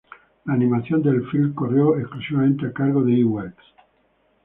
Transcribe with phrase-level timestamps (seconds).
[0.45, 3.63] La animación del filme corrió exclusivamente a cargo de Iwerks.